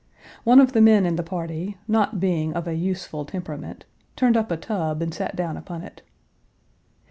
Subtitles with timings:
[0.43, 3.85] One of the men in the party, not being of a useful temperament,
[4.15, 6.01] turned up a tub and sat down upon it.